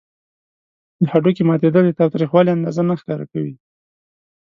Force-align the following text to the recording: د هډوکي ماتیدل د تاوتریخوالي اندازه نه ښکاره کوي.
د 1.01 1.03
هډوکي 1.13 1.43
ماتیدل 1.49 1.83
د 1.87 1.91
تاوتریخوالي 1.99 2.49
اندازه 2.53 2.81
نه 2.89 2.95
ښکاره 3.01 3.25
کوي. 3.33 3.55